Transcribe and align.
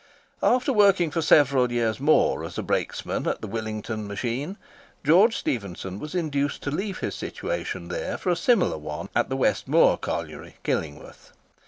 After 0.41 0.73
working 0.73 1.11
for 1.11 1.21
several 1.21 1.71
years 1.71 1.99
more 1.99 2.43
as 2.43 2.57
a 2.57 2.63
brakesman 2.63 3.27
at 3.27 3.41
the 3.41 3.47
Willington 3.47 4.07
machine, 4.07 4.57
George 5.03 5.37
Stephenson 5.37 5.99
was 5.99 6.15
induced 6.15 6.63
to 6.63 6.71
leave 6.71 6.97
his 7.01 7.13
situation 7.13 7.87
there 7.87 8.17
for 8.17 8.31
a 8.31 8.35
similar 8.35 8.79
one 8.79 9.09
at 9.15 9.29
the 9.29 9.37
West 9.37 9.67
Moor 9.67 9.97
Colliery, 9.97 10.55
Killingworth. 10.63 11.33